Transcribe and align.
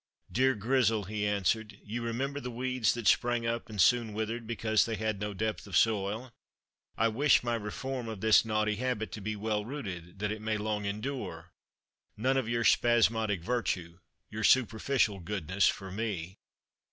"Dear 0.31 0.55
Grizzle," 0.55 1.03
he 1.03 1.27
answered, 1.27 1.77
"you 1.83 2.01
remember 2.01 2.39
the 2.39 2.49
weeds 2.49 2.95
that 2.95 3.05
sprang 3.05 3.45
up 3.45 3.69
and 3.69 3.79
soon 3.79 4.13
withered 4.15 4.47
because 4.47 4.83
they 4.83 4.95
had 4.95 5.19
no 5.19 5.35
depth 5.35 5.67
of 5.67 5.77
soil. 5.77 6.33
I 6.97 7.07
wish 7.07 7.43
my 7.43 7.53
reform 7.53 8.09
of 8.09 8.19
this 8.19 8.43
naughty 8.43 8.77
habit 8.77 9.11
to 9.11 9.21
be 9.21 9.35
well 9.35 9.63
rooted, 9.63 10.17
that 10.17 10.31
it 10.31 10.41
may 10.41 10.57
long 10.57 10.85
endure. 10.85 11.51
None 12.17 12.35
of 12.35 12.49
your 12.49 12.63
spasmodic 12.63 13.43
virtue, 13.43 13.99
your 14.31 14.43
superficial 14.43 15.19
goodness, 15.19 15.67
for 15.67 15.91
me! 15.91 16.39